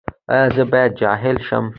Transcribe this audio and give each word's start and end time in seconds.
ایا 0.33 0.45
زه 0.55 0.63
باید 0.71 0.91
جاهل 1.01 1.37
شم؟ 1.47 1.65